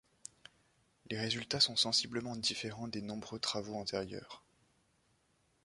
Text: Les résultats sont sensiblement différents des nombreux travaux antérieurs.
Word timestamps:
Les 1.11 1.19
résultats 1.19 1.59
sont 1.59 1.75
sensiblement 1.75 2.35
différents 2.35 2.87
des 2.87 3.03
nombreux 3.03 3.37
travaux 3.37 3.75
antérieurs. 3.75 4.43